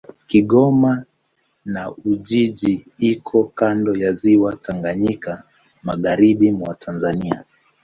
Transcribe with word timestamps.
Kigoma 0.27 1.05
na 1.65 1.91
Ujiji 1.91 2.85
iko 2.99 3.43
kando 3.43 3.95
ya 3.95 4.11
Ziwa 4.19 4.55
Tanganyika, 4.55 5.43
magharibi 5.83 6.51
mwa 6.51 6.75
Tanzania. 6.75 7.43